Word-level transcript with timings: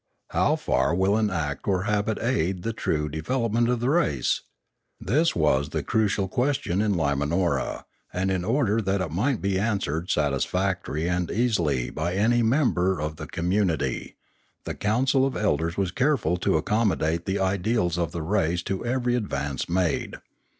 How 0.29 0.55
far 0.55 0.95
will 0.95 1.15
an 1.15 1.29
act 1.29 1.67
or 1.67 1.83
habit 1.83 2.17
aid 2.23 2.63
the 2.63 2.73
true 2.73 3.07
de 3.07 3.21
velopment 3.21 3.69
of 3.71 3.81
the 3.81 3.89
race? 3.91 4.41
This 4.99 5.35
was 5.35 5.69
the 5.69 5.83
crucial 5.83 6.27
question 6.27 6.81
in 6.81 6.95
Limanora; 6.95 7.83
and 8.11 8.31
in 8.31 8.43
order 8.43 8.81
that 8.81 8.99
it 8.99 9.11
might 9.11 9.41
be 9.43 9.59
answered 9.59 10.09
satisfactorily 10.09 11.07
and 11.07 11.29
easily 11.29 11.91
by 11.91 12.15
any 12.15 12.41
member 12.41 12.99
of 12.99 13.17
the 13.17 13.27
commun 13.27 13.69
ity, 13.69 14.15
the 14.63 14.73
council 14.73 15.23
of 15.23 15.37
elders 15.37 15.77
was 15.77 15.91
careful 15.91 16.35
to 16.37 16.57
accommodate 16.57 17.27
the 17.27 17.37
ideals 17.37 17.99
of 17.99 18.11
the 18.11 18.23
race 18.23 18.63
to 18.63 18.83
every 18.83 19.13
advance 19.13 19.69
made. 19.69 20.15